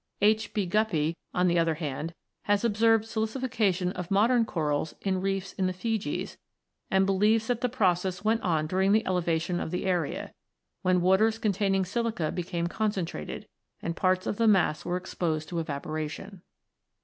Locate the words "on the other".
1.31-1.75